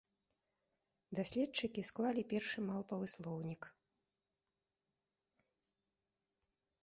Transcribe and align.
Даследчыкі 1.17 1.81
склалі 1.89 2.21
першы 2.31 2.59
малпавы 2.69 3.07
слоўнік. 3.13 3.67